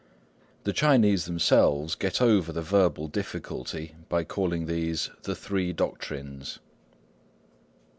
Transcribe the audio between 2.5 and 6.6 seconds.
the verbal difficulty by calling these the Three Doctrines.